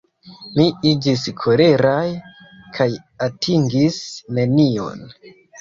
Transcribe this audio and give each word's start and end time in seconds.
Ni 0.53 0.63
iĝis 0.91 1.25
koleraj 1.41 2.09
kaj 2.79 2.89
atingis 3.29 4.03
nenion. 4.39 5.09